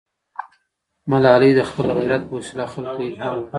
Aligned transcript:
ملالۍ 1.11 1.51
د 1.57 1.61
خپل 1.69 1.87
غیرت 1.97 2.21
په 2.27 2.33
وسیله 2.37 2.65
خلکو 2.73 2.99
ته 2.99 3.03
الهام 3.09 3.35
ورکړ. 3.37 3.49